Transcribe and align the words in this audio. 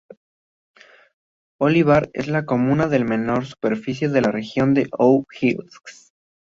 Olivar 1.59 2.09
es 2.13 2.25
la 2.27 2.43
comuna 2.47 2.87
de 2.87 3.03
menor 3.03 3.45
superficie 3.45 4.09
de 4.09 4.21
la 4.21 4.31
región 4.31 4.73
de 4.73 4.89
O'Higgins. 4.97 6.11